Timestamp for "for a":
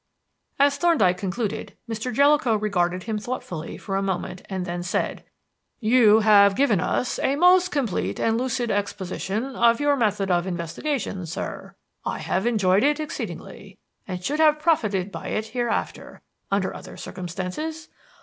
3.77-4.01